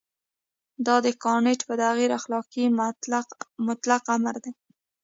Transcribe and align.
دا 0.85 0.95
د 1.05 1.07
کانټ 1.23 1.59
په 1.67 1.73
تعبیر 1.81 2.11
اخلاقي 2.19 2.65
مطلق 3.69 4.01
امر 4.15 4.35
دی. 4.43 4.51